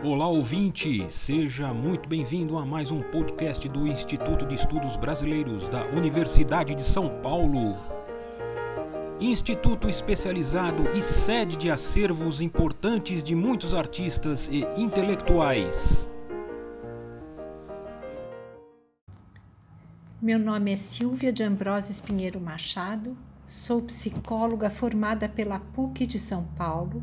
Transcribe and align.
Olá 0.00 0.28
ouvinte, 0.28 1.10
seja 1.10 1.74
muito 1.74 2.08
bem-vindo 2.08 2.56
a 2.56 2.64
mais 2.64 2.92
um 2.92 3.02
podcast 3.02 3.68
do 3.68 3.84
Instituto 3.84 4.46
de 4.46 4.54
Estudos 4.54 4.96
Brasileiros 4.96 5.68
da 5.68 5.86
Universidade 5.86 6.72
de 6.76 6.82
São 6.82 7.20
Paulo. 7.20 7.76
Instituto 9.20 9.88
especializado 9.88 10.88
e 10.96 11.02
sede 11.02 11.56
de 11.56 11.68
acervos 11.68 12.40
importantes 12.40 13.24
de 13.24 13.34
muitos 13.34 13.74
artistas 13.74 14.48
e 14.48 14.64
intelectuais. 14.80 16.08
Meu 20.22 20.38
nome 20.38 20.74
é 20.74 20.76
Silvia 20.76 21.32
de 21.32 21.42
Ambroses 21.42 22.00
Pinheiro 22.00 22.40
Machado, 22.40 23.18
sou 23.48 23.82
psicóloga 23.82 24.70
formada 24.70 25.28
pela 25.28 25.58
PUC 25.58 26.06
de 26.06 26.20
São 26.20 26.44
Paulo 26.56 27.02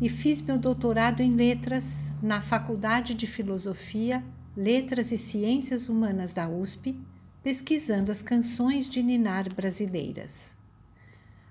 e 0.00 0.08
fiz 0.08 0.42
meu 0.42 0.58
doutorado 0.58 1.22
em 1.22 1.34
letras 1.34 2.12
na 2.22 2.40
Faculdade 2.40 3.14
de 3.14 3.26
Filosofia, 3.26 4.22
Letras 4.56 5.10
e 5.10 5.18
Ciências 5.18 5.88
Humanas 5.88 6.32
da 6.32 6.48
USP, 6.48 6.98
pesquisando 7.42 8.12
as 8.12 8.20
canções 8.20 8.88
de 8.88 9.02
ninar 9.02 9.52
brasileiras. 9.54 10.54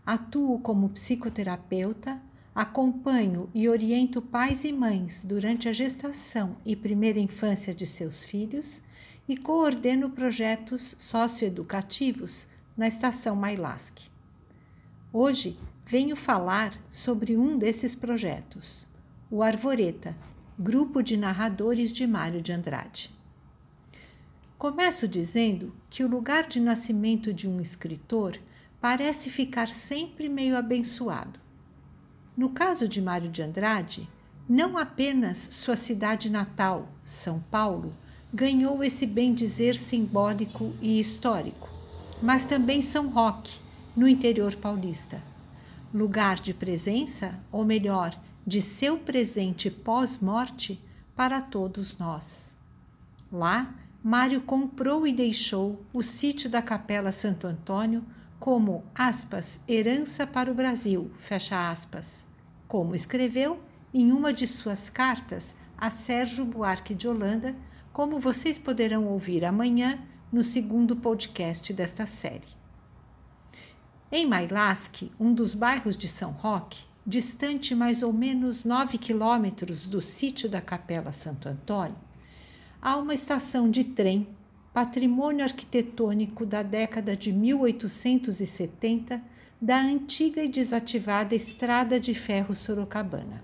Atuo 0.06 0.60
como 0.60 0.90
psicoterapeuta, 0.90 2.22
acompanho 2.54 3.50
e 3.54 3.68
oriento 3.68 4.22
pais 4.22 4.64
e 4.64 4.72
mães 4.72 5.24
durante 5.24 5.68
a 5.68 5.74
gestação 5.74 6.58
e 6.66 6.76
primeira 6.76 7.20
infância 7.20 7.74
de 7.74 7.86
seus 7.86 8.24
filhos 8.24 8.82
e 9.28 9.36
coordeno 9.36 10.12
projetos 10.12 10.96
socioeducativos 11.00 12.48
na 12.78 12.88
Estação 12.88 13.36
Mailasque. 13.36 14.10
Hoje 15.12 15.58
venho 15.88 16.16
falar 16.16 16.74
sobre 16.90 17.38
um 17.38 17.60
desses 17.60 17.94
projetos, 17.94 18.88
o 19.30 19.44
Arvoreta, 19.44 20.18
grupo 20.58 21.04
de 21.04 21.16
narradores 21.16 21.94
de 21.94 22.08
Mário 22.08 22.42
de 22.42 22.52
Andrade. 22.52 23.12
Começo 24.58 25.08
dizendo 25.08 25.76
que 25.88 26.04
o 26.04 26.08
lugar 26.08 26.48
de 26.48 26.60
nascimento 26.60 27.32
de 27.32 27.48
um 27.48 27.62
escritor 27.62 28.36
parece 28.82 29.30
ficar 29.30 29.70
sempre 29.70 30.28
meio 30.28 30.58
abençoado. 30.58 31.40
No 32.36 32.50
caso 32.50 32.88
de 32.88 33.00
Mário 33.00 33.30
de 33.30 33.44
Andrade, 33.44 34.10
não 34.50 34.80
apenas 34.80 35.38
sua 35.38 35.76
cidade 35.76 36.32
natal, 36.32 36.90
São 37.04 37.40
Paulo, 37.52 37.94
ganhou 38.34 38.84
esse 38.84 39.06
bem-dizer 39.06 39.76
simbólico 39.76 40.74
e 40.82 41.00
histórico, 41.00 41.70
mas 42.24 42.44
também 42.44 42.82
São 42.82 43.08
Roque, 43.08 43.60
no 43.96 44.08
interior 44.08 44.56
paulista. 44.56 45.35
Lugar 45.96 46.42
de 46.42 46.54
presença, 46.54 47.40
ou 47.50 47.64
melhor, 47.64 48.20
de 48.46 48.62
seu 48.62 48.98
presente 48.98 49.72
pós-morte 49.72 50.78
para 51.16 51.40
todos 51.40 51.98
nós. 51.98 52.54
Lá, 53.32 53.74
Mário 54.04 54.42
comprou 54.42 55.08
e 55.08 55.14
deixou 55.14 55.82
o 55.94 56.04
sítio 56.04 56.50
da 56.50 56.62
Capela 56.62 57.14
Santo 57.14 57.48
Antônio 57.48 58.04
como, 58.38 58.84
aspas, 58.94 59.58
herança 59.66 60.28
para 60.28 60.52
o 60.52 60.54
Brasil, 60.54 61.10
fecha 61.18 61.72
aspas, 61.72 62.26
como 62.68 62.94
escreveu 62.94 63.58
em 63.94 64.12
uma 64.12 64.34
de 64.34 64.46
suas 64.46 64.90
cartas 64.90 65.56
a 65.78 65.90
Sérgio 65.90 66.44
Buarque 66.44 66.94
de 66.94 67.08
Holanda, 67.08 67.56
como 67.94 68.20
vocês 68.20 68.58
poderão 68.58 69.06
ouvir 69.06 69.46
amanhã 69.46 69.98
no 70.30 70.44
segundo 70.44 70.94
podcast 70.98 71.72
desta 71.72 72.06
série. 72.06 72.65
Em 74.18 74.26
Mailasque, 74.26 75.12
um 75.20 75.34
dos 75.34 75.54
bairros 75.54 75.98
de 75.98 76.08
São 76.08 76.32
Roque, 76.32 76.86
distante 77.06 77.76
mais 77.76 78.02
ou 78.02 78.14
menos 78.14 78.64
9 78.64 78.98
quilômetros 78.98 79.86
do 79.88 80.00
sítio 80.00 80.48
da 80.48 80.62
Capela 80.62 81.12
Santo 81.12 81.50
Antônio, 81.50 81.98
há 82.82 82.96
uma 82.96 83.14
estação 83.14 83.70
de 83.70 83.84
trem 83.84 84.26
patrimônio 84.74 85.44
arquitetônico 85.44 86.46
da 86.46 86.64
década 86.64 87.14
de 87.14 87.34
1870 87.34 89.22
da 89.62 89.82
antiga 89.82 90.42
e 90.42 90.48
desativada 90.48 91.36
Estrada 91.36 92.00
de 92.00 92.14
Ferro 92.14 92.56
Sorocabana. 92.56 93.44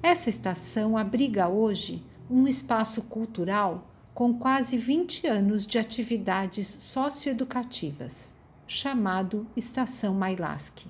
Essa 0.00 0.30
estação 0.30 0.96
abriga 0.96 1.48
hoje 1.48 2.04
um 2.30 2.46
espaço 2.46 3.02
cultural 3.02 3.90
com 4.14 4.32
quase 4.38 4.76
20 4.76 5.26
anos 5.26 5.66
de 5.66 5.76
atividades 5.76 6.68
socioeducativas, 6.68 8.35
chamado 8.66 9.46
Estação 9.56 10.14
Mailasque. 10.14 10.88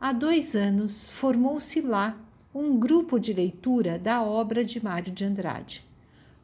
Há 0.00 0.12
dois 0.12 0.54
anos 0.54 1.08
formou-se 1.08 1.80
lá 1.80 2.16
um 2.54 2.78
grupo 2.78 3.18
de 3.18 3.32
leitura 3.32 3.98
da 3.98 4.22
obra 4.22 4.64
de 4.64 4.82
Mário 4.82 5.12
de 5.12 5.24
Andrade. 5.24 5.84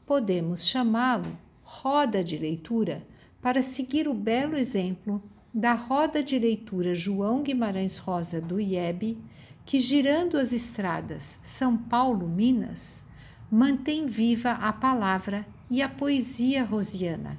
Podemos 0.06 0.66
chamá-lo 0.66 1.36
roda 1.62 2.24
de 2.24 2.38
leitura 2.38 3.06
para 3.42 3.62
seguir 3.62 4.08
o 4.08 4.14
belo 4.14 4.56
exemplo 4.56 5.22
da 5.52 5.74
roda 5.74 6.22
de 6.22 6.38
leitura 6.38 6.94
João 6.94 7.42
Guimarães 7.42 7.98
Rosa 7.98 8.40
do 8.40 8.60
IEB, 8.60 9.18
que 9.64 9.78
girando 9.78 10.36
as 10.36 10.52
estradas 10.52 11.38
São 11.42 11.76
Paulo-Minas, 11.76 13.04
mantém 13.50 14.06
viva 14.06 14.52
a 14.52 14.72
palavra 14.72 15.46
e 15.70 15.82
a 15.82 15.88
poesia 15.88 16.64
rosiana, 16.64 17.36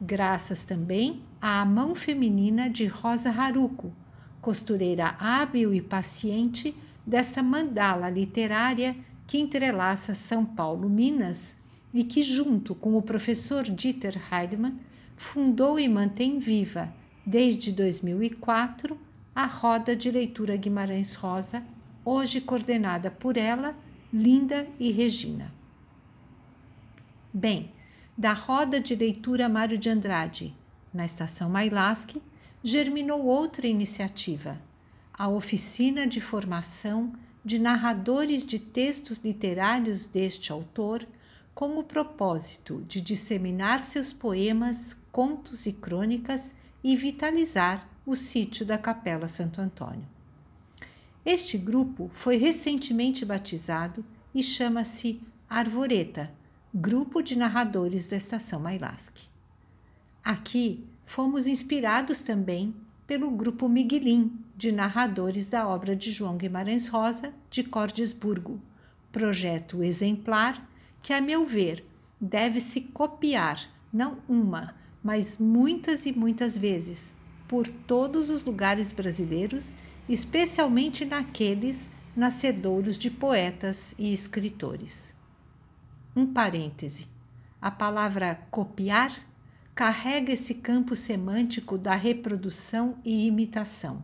graças 0.00 0.62
também 0.62 1.22
à 1.40 1.64
mão 1.64 1.94
feminina 1.94 2.68
de 2.68 2.86
Rosa 2.86 3.30
Haruko, 3.30 3.92
costureira 4.40 5.16
hábil 5.20 5.72
e 5.72 5.80
paciente 5.80 6.74
desta 7.06 7.42
mandala 7.42 8.10
literária 8.10 8.96
que 9.26 9.38
entrelaça 9.38 10.14
São 10.14 10.44
Paulo-Minas 10.44 11.56
e 11.92 12.04
que, 12.04 12.22
junto 12.22 12.74
com 12.74 12.96
o 12.96 13.02
professor 13.02 13.64
Dieter 13.64 14.20
Heidemann, 14.32 14.78
fundou 15.16 15.78
e 15.78 15.88
mantém 15.88 16.38
viva, 16.38 16.92
desde 17.24 17.72
2004, 17.72 18.98
a 19.34 19.46
Roda 19.46 19.94
de 19.94 20.10
Leitura 20.10 20.56
Guimarães 20.56 21.14
Rosa, 21.14 21.62
hoje 22.04 22.40
coordenada 22.40 23.10
por 23.10 23.36
ela, 23.36 23.76
Linda 24.12 24.66
e 24.80 24.90
Regina. 24.90 25.52
Bem, 27.32 27.70
da 28.16 28.32
Roda 28.32 28.80
de 28.80 28.94
Leitura 28.96 29.48
Mário 29.48 29.78
de 29.78 29.88
Andrade, 29.88 30.56
na 30.92 31.04
Estação 31.04 31.48
Mailasque, 31.48 32.22
germinou 32.62 33.24
outra 33.24 33.66
iniciativa, 33.66 34.60
a 35.12 35.28
Oficina 35.28 36.06
de 36.06 36.20
Formação 36.20 37.12
de 37.44 37.58
Narradores 37.58 38.44
de 38.44 38.58
Textos 38.58 39.18
Literários 39.18 40.06
deste 40.06 40.52
autor, 40.52 41.06
com 41.54 41.78
o 41.78 41.82
propósito 41.82 42.84
de 42.86 43.00
disseminar 43.00 43.82
seus 43.82 44.12
poemas, 44.12 44.96
contos 45.10 45.66
e 45.66 45.72
crônicas 45.72 46.52
e 46.84 46.94
vitalizar 46.94 47.88
o 48.06 48.14
sítio 48.14 48.64
da 48.64 48.78
Capela 48.78 49.28
Santo 49.28 49.60
Antônio. 49.60 50.06
Este 51.24 51.58
grupo 51.58 52.10
foi 52.14 52.36
recentemente 52.36 53.24
batizado 53.24 54.04
e 54.34 54.42
chama-se 54.42 55.20
Arvoreta, 55.48 56.32
Grupo 56.72 57.22
de 57.22 57.36
Narradores 57.36 58.06
da 58.06 58.16
Estação 58.16 58.60
Mailasque. 58.60 59.27
Aqui 60.24 60.84
fomos 61.06 61.46
inspirados 61.46 62.20
também 62.20 62.74
pelo 63.06 63.30
Grupo 63.30 63.68
Miguelim, 63.68 64.32
de 64.56 64.70
narradores 64.70 65.46
da 65.46 65.66
obra 65.66 65.96
de 65.96 66.10
João 66.10 66.36
Guimarães 66.36 66.88
Rosa, 66.88 67.32
de 67.50 67.64
Cordesburgo, 67.64 68.60
projeto 69.10 69.82
exemplar 69.82 70.68
que, 71.00 71.12
a 71.12 71.20
meu 71.20 71.46
ver, 71.46 71.84
deve-se 72.20 72.82
copiar, 72.82 73.66
não 73.92 74.18
uma, 74.28 74.74
mas 75.02 75.38
muitas 75.38 76.04
e 76.04 76.12
muitas 76.12 76.58
vezes, 76.58 77.12
por 77.46 77.66
todos 77.66 78.28
os 78.28 78.44
lugares 78.44 78.92
brasileiros, 78.92 79.74
especialmente 80.08 81.04
naqueles 81.04 81.90
nascedouros 82.14 82.98
de 82.98 83.10
poetas 83.10 83.94
e 83.98 84.12
escritores. 84.12 85.14
Um 86.14 86.26
parêntese. 86.26 87.06
A 87.62 87.70
palavra 87.70 88.40
copiar 88.50 89.27
carrega 89.78 90.32
esse 90.32 90.54
campo 90.54 90.96
semântico 90.96 91.78
da 91.78 91.94
reprodução 91.94 92.96
e 93.04 93.28
imitação, 93.28 94.02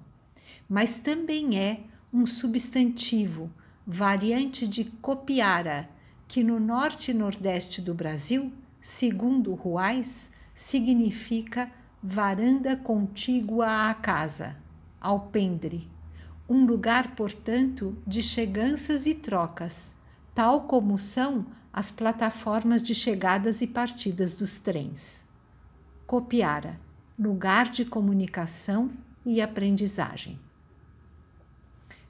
mas 0.68 0.98
também 0.98 1.58
é 1.58 1.80
um 2.12 2.26
substantivo, 2.26 3.50
variante 3.84 4.68
de 4.68 4.84
copiara, 4.84 5.90
que 6.28 6.44
no 6.44 6.60
norte 6.60 7.10
e 7.10 7.14
nordeste 7.14 7.82
do 7.82 7.92
Brasil, 7.92 8.52
segundo 8.80 9.52
Ruais, 9.52 10.30
significa 10.54 11.68
varanda 12.00 12.76
contígua 12.76 13.90
à 13.90 13.94
casa, 13.94 14.54
alpendre, 15.00 15.90
um 16.48 16.64
lugar, 16.64 17.16
portanto, 17.16 17.98
de 18.06 18.22
cheganças 18.22 19.06
e 19.06 19.14
trocas, 19.14 19.92
tal 20.36 20.68
como 20.68 20.96
são 21.00 21.44
as 21.72 21.90
plataformas 21.90 22.80
de 22.80 22.94
chegadas 22.94 23.60
e 23.60 23.66
partidas 23.66 24.34
dos 24.34 24.56
trens. 24.56 25.23
Copiara, 26.06 26.78
lugar 27.18 27.70
de 27.70 27.82
comunicação 27.82 28.90
e 29.24 29.40
aprendizagem. 29.40 30.38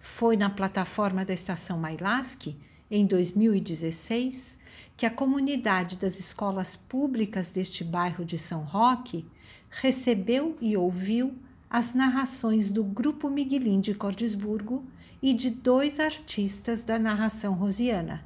Foi 0.00 0.36
na 0.36 0.50
plataforma 0.50 1.24
da 1.24 1.32
estação 1.32 1.78
Mailasque 1.78 2.56
em 2.90 3.06
2016, 3.06 4.58
que 4.96 5.06
a 5.06 5.10
comunidade 5.10 5.96
das 5.96 6.18
escolas 6.18 6.76
públicas 6.76 7.50
deste 7.50 7.84
bairro 7.84 8.24
de 8.24 8.36
São 8.36 8.64
Roque 8.64 9.24
recebeu 9.70 10.58
e 10.60 10.76
ouviu 10.76 11.32
as 11.70 11.94
narrações 11.94 12.70
do 12.70 12.82
Grupo 12.82 13.30
Miguelim 13.30 13.80
de 13.80 13.94
Cordesburgo 13.94 14.84
e 15.22 15.32
de 15.32 15.50
dois 15.50 16.00
artistas 16.00 16.82
da 16.82 16.98
narração 16.98 17.54
rosiana, 17.54 18.24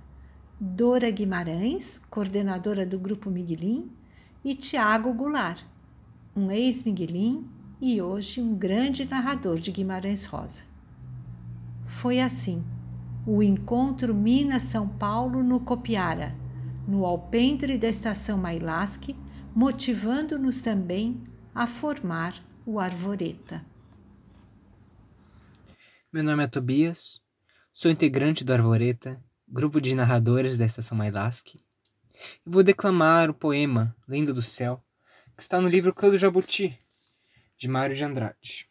Dora 0.58 1.10
Guimarães, 1.10 2.00
coordenadora 2.10 2.86
do 2.86 2.98
Grupo 2.98 3.30
Miguelim, 3.30 3.90
e 4.48 4.54
Tiago 4.54 5.12
Goulart, 5.12 5.62
um 6.34 6.50
ex-Miguelim 6.50 7.46
e 7.78 8.00
hoje 8.00 8.40
um 8.40 8.54
grande 8.54 9.04
narrador 9.04 9.58
de 9.58 9.70
Guimarães 9.70 10.24
Rosa. 10.24 10.62
Foi 11.86 12.18
assim 12.18 12.64
o 13.26 13.42
encontro 13.42 14.14
Minas-São 14.14 14.88
Paulo 14.88 15.42
no 15.42 15.60
Copiara, 15.60 16.34
no 16.86 17.04
alpendre 17.04 17.76
da 17.76 17.88
estação 17.88 18.38
Mailasque, 18.38 19.14
motivando-nos 19.54 20.60
também 20.60 21.22
a 21.54 21.66
formar 21.66 22.42
o 22.64 22.80
Arvoreta. 22.80 23.62
Meu 26.10 26.24
nome 26.24 26.44
é 26.44 26.46
Tobias, 26.46 27.20
sou 27.70 27.90
integrante 27.90 28.42
do 28.42 28.54
Arvoreta, 28.54 29.22
grupo 29.46 29.78
de 29.78 29.94
narradores 29.94 30.56
da 30.56 30.64
estação 30.64 30.96
Mailasque, 30.96 31.60
e 32.46 32.50
vou 32.50 32.62
declamar 32.62 33.30
o 33.30 33.34
poema 33.34 33.96
Lenda 34.06 34.32
do 34.32 34.42
Céu, 34.42 34.82
que 35.36 35.42
está 35.42 35.60
no 35.60 35.68
livro 35.68 35.94
Clã 35.94 36.10
do 36.10 36.16
Jabuti, 36.16 36.78
de 37.56 37.68
Mário 37.68 37.94
de 37.94 38.04
Andrade. 38.04 38.68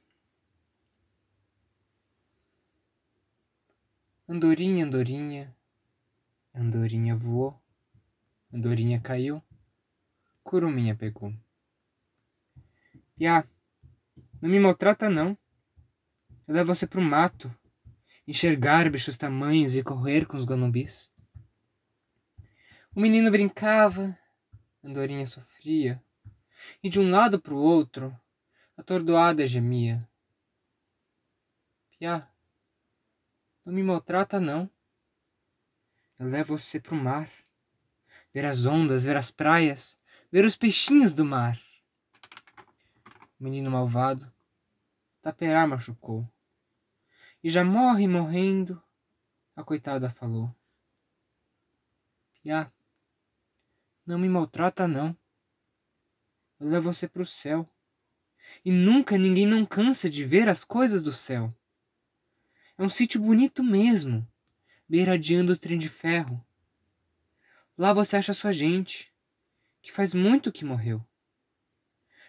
Andorinha, 4.27 4.85
andorinha, 4.85 5.55
andorinha 6.53 7.15
voou, 7.15 7.57
andorinha 8.53 8.99
caiu, 8.99 9.41
curuminha 10.43 10.95
pegou. 10.95 11.33
Piá, 13.15 13.47
não 14.41 14.49
me 14.49 14.59
maltrata 14.59 15.09
não. 15.09 15.37
Eu 16.47 16.53
levo 16.53 16.75
você 16.75 16.85
pro 16.85 17.01
mato, 17.01 17.53
enxergar 18.27 18.89
bichos 18.89 19.17
tamanhos 19.17 19.75
e 19.75 19.83
correr 19.83 20.25
com 20.25 20.37
os 20.37 20.45
guanumbis. 20.45 21.11
O 22.97 22.99
menino 22.99 23.29
brincava, 23.29 24.17
andorinha 24.83 25.27
sofria, 25.27 26.03
e 26.81 26.89
de 26.89 26.99
um 26.99 27.11
lado 27.11 27.39
pro 27.39 27.55
outro, 27.55 28.19
atordoada 28.75 29.45
gemia. 29.45 30.09
Piá, 31.91 32.27
não 33.63 33.71
me 33.71 33.83
maltrata, 33.83 34.39
não. 34.39 34.67
Eu 36.17 36.27
levo 36.27 36.57
você 36.57 36.79
pro 36.79 36.95
mar. 36.95 37.29
Ver 38.33 38.45
as 38.45 38.65
ondas, 38.65 39.03
ver 39.03 39.15
as 39.15 39.29
praias, 39.29 40.01
ver 40.31 40.43
os 40.43 40.55
peixinhos 40.55 41.13
do 41.13 41.23
mar. 41.23 41.61
O 43.39 43.43
menino 43.43 43.69
malvado, 43.69 44.33
taperá 45.21 45.67
machucou. 45.67 46.27
E 47.43 47.49
já 47.51 47.63
morre 47.63 48.07
morrendo, 48.07 48.81
a 49.55 49.63
coitada 49.63 50.09
falou. 50.09 50.51
Piá, 52.41 52.71
não 54.07 54.17
me 54.17 54.29
maltrata, 54.29 54.87
não. 54.87 55.15
Eu 56.59 56.69
levo 56.69 56.93
você 56.93 57.07
pro 57.07 57.25
céu. 57.25 57.67
E 58.63 58.71
nunca 58.71 59.17
ninguém 59.17 59.45
não 59.45 59.65
cansa 59.65 60.09
de 60.09 60.23
ver 60.23 60.47
as 60.47 60.63
coisas 60.63 61.03
do 61.03 61.11
céu. 61.11 61.53
É 62.77 62.83
um 62.83 62.89
sítio 62.89 63.19
bonito 63.19 63.61
mesmo, 63.61 64.25
beiradeando 64.87 65.51
o 65.51 65.57
trem 65.57 65.77
de 65.77 65.89
ferro. 65.89 66.41
Lá 67.77 67.91
você 67.91 68.15
acha 68.15 68.33
sua 68.33 68.53
gente, 68.53 69.13
que 69.81 69.91
faz 69.91 70.13
muito 70.13 70.51
que 70.51 70.63
morreu. 70.63 71.05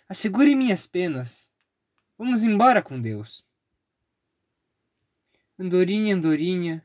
Assegure 0.09 0.55
minhas 0.57 0.87
penas. 0.87 1.55
Vamos 2.19 2.43
embora 2.43 2.83
com 2.83 3.01
Deus. 3.01 3.47
Andorinha, 5.57 6.17
andorinha, 6.17 6.85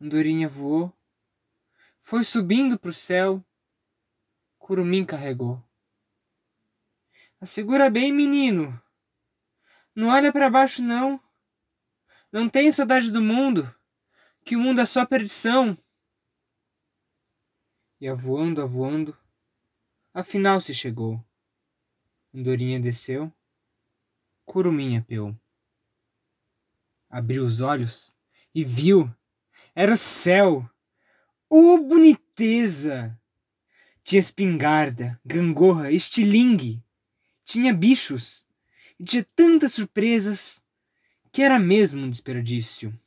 andorinha 0.00 0.48
voou, 0.48 0.92
foi 1.98 2.24
subindo 2.24 2.78
pro 2.78 2.92
céu, 2.92 3.44
curumim 4.68 5.02
carregou. 5.02 5.64
Assegura 7.40 7.88
bem, 7.88 8.12
menino. 8.12 8.78
Não 9.94 10.08
olha 10.08 10.30
para 10.30 10.50
baixo, 10.50 10.82
não. 10.82 11.18
Não 12.30 12.50
tem 12.50 12.70
saudade 12.70 13.10
do 13.10 13.22
mundo, 13.22 13.74
que 14.44 14.56
o 14.56 14.60
mundo 14.60 14.82
é 14.82 14.84
só 14.84 15.06
perdição. 15.06 15.74
E 17.98 18.06
avoando, 18.06 18.60
avoando, 18.60 19.16
afinal 20.12 20.60
se 20.60 20.74
chegou. 20.74 21.18
Andorinha 22.34 22.78
desceu, 22.78 23.32
Curuminha 24.44 25.00
peou. 25.00 25.34
Abriu 27.08 27.42
os 27.42 27.62
olhos 27.62 28.14
e 28.54 28.62
viu. 28.62 29.10
Era 29.74 29.94
o 29.94 29.96
céu. 29.96 30.70
Oh, 31.48 31.78
boniteza! 31.78 33.18
Tinha 34.08 34.20
espingarda, 34.20 35.20
gangorra, 35.22 35.92
estilingue. 35.92 36.82
Tinha 37.44 37.74
bichos. 37.74 38.48
E 38.98 39.04
tinha 39.04 39.22
tantas 39.36 39.74
surpresas 39.74 40.64
que 41.30 41.42
era 41.42 41.58
mesmo 41.58 42.00
um 42.00 42.08
desperdício. 42.08 42.98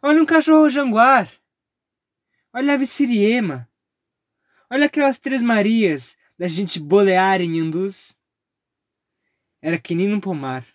Olha 0.00 0.22
um 0.22 0.24
cachorro 0.24 0.70
janguar. 0.70 1.30
Olha 2.54 2.72
a 2.72 2.76
ave. 2.76 3.66
Olha 4.70 4.86
aquelas 4.86 5.18
três 5.18 5.42
Marias 5.42 6.16
da 6.38 6.48
gente 6.48 6.80
bolear 6.80 7.42
em 7.42 7.60
Andus. 7.60 8.16
Era 9.60 9.78
que 9.78 9.94
nem 9.94 10.08
num 10.08 10.20
pomar, 10.20 10.66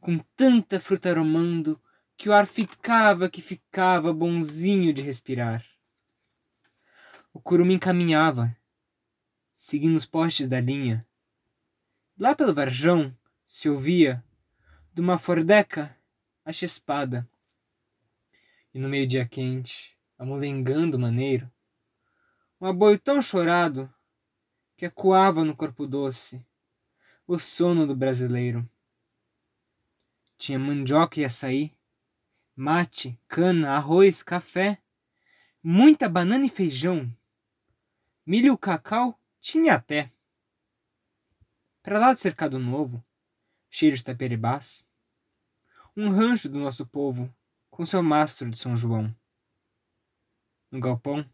com 0.00 0.16
tanta 0.34 0.80
fruta 0.80 1.10
aromando 1.10 1.78
que 2.16 2.30
o 2.30 2.32
ar 2.32 2.46
ficava 2.46 3.28
que 3.28 3.42
ficava 3.42 4.14
bonzinho 4.14 4.94
de 4.94 5.02
respirar. 5.02 5.73
O 7.34 7.40
curumim 7.40 7.80
caminhava, 7.80 8.56
seguindo 9.52 9.96
os 9.96 10.06
postes 10.06 10.46
da 10.46 10.60
linha. 10.60 11.04
Lá 12.16 12.32
pelo 12.32 12.54
varjão 12.54 13.14
se 13.44 13.68
ouvia 13.68 14.24
de 14.92 15.00
uma 15.00 15.18
fordeca 15.18 15.98
a 16.44 16.52
chispada. 16.52 17.28
E 18.72 18.78
no 18.78 18.88
meio-dia 18.88 19.26
quente, 19.26 19.98
amolengando 20.16 20.96
maneiro, 20.96 21.50
um 22.60 22.66
aboio 22.66 23.00
tão 23.00 23.20
chorado 23.20 23.92
que 24.76 24.86
ecoava 24.86 25.44
no 25.44 25.56
corpo 25.56 25.88
doce 25.88 26.46
o 27.26 27.36
sono 27.36 27.84
do 27.84 27.96
brasileiro. 27.96 28.68
Tinha 30.38 30.58
mandioca 30.58 31.18
e 31.18 31.24
açaí, 31.24 31.74
mate, 32.54 33.18
cana, 33.26 33.72
arroz, 33.72 34.22
café, 34.22 34.78
muita 35.60 36.08
banana 36.08 36.46
e 36.46 36.48
feijão. 36.48 37.12
Milho 38.26 38.56
cacau 38.56 39.20
tinha 39.38 39.74
até. 39.74 40.10
Para 41.82 41.98
lá 41.98 42.10
do 42.10 42.18
cercado 42.18 42.58
novo, 42.58 43.04
cheio 43.68 43.94
de 43.94 44.02
taperibás. 44.02 44.88
Um 45.94 46.08
rancho 46.08 46.48
do 46.48 46.58
nosso 46.58 46.86
povo, 46.86 47.30
com 47.68 47.84
seu 47.84 48.02
mastro 48.02 48.50
de 48.50 48.58
São 48.58 48.74
João. 48.74 49.14
No 50.70 50.80
galpão, 50.80 51.28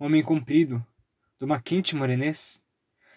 um 0.00 0.06
homem 0.06 0.20
comprido, 0.20 0.84
de 1.38 1.44
uma 1.44 1.62
quente 1.62 1.94
morenês, 1.94 2.64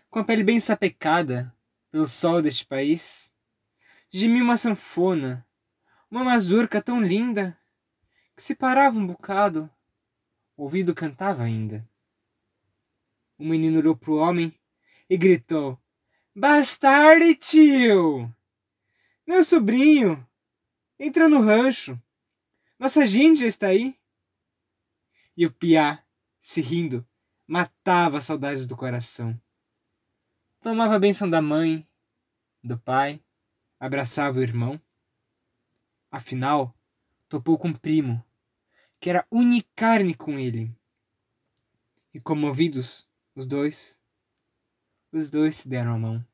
com 0.08 0.20
a 0.20 0.24
pele 0.24 0.44
bem 0.44 0.60
sapecada 0.60 1.52
pelo 1.90 2.08
sol 2.08 2.40
deste 2.40 2.68
país, 2.68 3.34
gemia 4.12 4.44
uma 4.44 4.58
sanfona, 4.58 5.44
uma 6.08 6.24
mazurca 6.24 6.80
tão 6.84 7.02
linda, 7.02 7.60
que 8.36 8.44
se 8.44 8.54
parava 8.54 9.00
um 9.00 9.08
bocado, 9.08 9.68
ouvido 10.56 10.94
cantava 10.94 11.42
ainda. 11.42 11.90
O 13.42 13.44
menino 13.44 13.80
olhou 13.80 13.98
pro 13.98 14.18
homem 14.18 14.54
e 15.10 15.18
gritou: 15.18 15.76
Bastarde, 16.36 17.34
tio! 17.34 18.32
Meu 19.26 19.44
sobrinho, 19.44 20.24
entra 21.00 21.28
no 21.28 21.42
rancho. 21.42 22.00
Nossa 22.78 23.04
já 23.04 23.48
está 23.48 23.70
aí. 23.70 23.98
E 25.36 25.48
o 25.48 25.52
piá, 25.52 26.04
se 26.40 26.62
rindo, 26.62 27.04
matava 27.48 28.20
as 28.20 28.26
saudades 28.26 28.68
do 28.68 28.78
coração. 28.78 29.36
Tomava 30.62 30.96
a 30.96 31.00
bênção 31.00 31.28
da 31.28 31.42
mãe, 31.42 31.88
do 32.64 32.78
pai, 32.78 33.20
abraçava 33.80 34.38
o 34.38 34.44
irmão. 34.44 34.80
Afinal, 36.12 36.76
topou 37.28 37.58
com 37.58 37.70
o 37.70 37.80
primo, 37.80 38.24
que 39.00 39.10
era 39.10 39.26
unicarne 39.32 40.14
com 40.14 40.38
ele. 40.38 40.72
E 42.14 42.20
comovidos, 42.20 43.10
os 43.36 43.48
dois, 43.48 44.02
os 45.12 45.30
dois 45.30 45.56
se 45.56 45.70
deram 45.70 45.96
a 45.96 45.98
mão. 45.98 46.26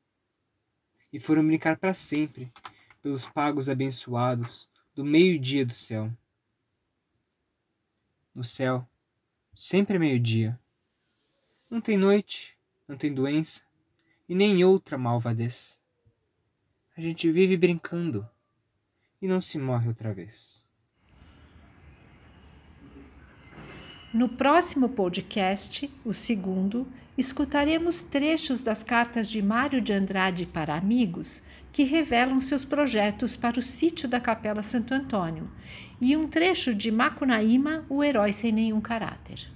E 1.12 1.18
foram 1.18 1.46
brincar 1.46 1.78
para 1.78 1.94
sempre 1.94 2.52
pelos 3.02 3.26
pagos 3.26 3.68
abençoados 3.68 4.68
do 4.94 5.04
meio-dia 5.04 5.64
do 5.64 5.72
céu. 5.72 6.12
no 8.34 8.44
céu, 8.44 8.88
sempre 9.52 9.96
é 9.96 9.98
meio-dia. 9.98 10.60
Não 11.68 11.80
tem 11.80 11.96
noite, 11.96 12.56
não 12.86 12.96
tem 12.96 13.12
doença 13.12 13.64
e 14.28 14.34
nem 14.34 14.62
outra 14.62 14.96
malvadez. 14.96 15.80
A 16.96 17.00
gente 17.00 17.30
vive 17.32 17.56
brincando 17.56 18.28
e 19.20 19.26
não 19.26 19.40
se 19.40 19.58
morre 19.58 19.88
outra 19.88 20.14
vez. 20.14 20.67
No 24.12 24.26
próximo 24.26 24.88
podcast, 24.88 25.90
o 26.02 26.14
segundo, 26.14 26.88
escutaremos 27.18 28.00
trechos 28.00 28.62
das 28.62 28.82
cartas 28.82 29.28
de 29.28 29.42
Mário 29.42 29.82
de 29.82 29.92
Andrade 29.92 30.46
para 30.46 30.74
amigos 30.74 31.42
que 31.70 31.84
revelam 31.84 32.40
seus 32.40 32.64
projetos 32.64 33.36
para 33.36 33.58
o 33.58 33.62
sítio 33.62 34.08
da 34.08 34.18
Capela 34.18 34.62
Santo 34.62 34.94
Antônio 34.94 35.50
e 36.00 36.16
um 36.16 36.26
trecho 36.26 36.74
de 36.74 36.90
Macunaíma, 36.90 37.84
o 37.86 38.02
herói 38.02 38.32
sem 38.32 38.50
nenhum 38.50 38.80
caráter. 38.80 39.46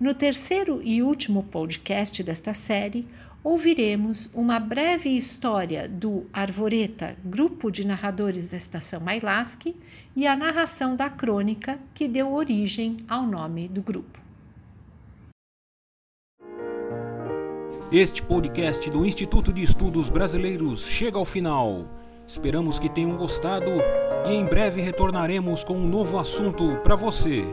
No 0.00 0.14
terceiro 0.14 0.80
e 0.82 1.02
último 1.02 1.42
podcast 1.42 2.22
desta 2.22 2.54
série, 2.54 3.06
ouviremos 3.44 4.30
uma 4.32 4.58
breve 4.58 5.10
história 5.10 5.86
do 5.86 6.24
Arvoreta, 6.32 7.14
grupo 7.22 7.70
de 7.70 7.86
narradores 7.86 8.46
da 8.46 8.56
estação 8.56 8.98
Mailasque, 8.98 9.76
e 10.16 10.26
a 10.26 10.34
narração 10.34 10.96
da 10.96 11.10
crônica 11.10 11.78
que 11.92 12.08
deu 12.08 12.32
origem 12.32 13.04
ao 13.06 13.24
nome 13.24 13.68
do 13.68 13.82
grupo. 13.82 14.18
Este 17.92 18.22
podcast 18.22 18.90
do 18.90 19.04
Instituto 19.04 19.52
de 19.52 19.62
Estudos 19.62 20.08
Brasileiros 20.08 20.86
chega 20.86 21.18
ao 21.18 21.24
final. 21.24 21.86
Esperamos 22.26 22.78
que 22.78 22.88
tenham 22.88 23.16
gostado 23.16 23.70
e 24.26 24.32
em 24.32 24.46
breve 24.46 24.80
retornaremos 24.80 25.62
com 25.62 25.74
um 25.74 25.86
novo 25.86 26.18
assunto 26.18 26.76
para 26.82 26.96
você. 26.96 27.44